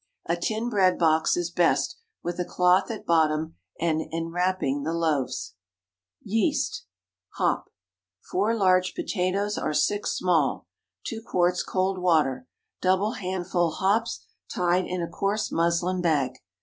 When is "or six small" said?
9.59-10.65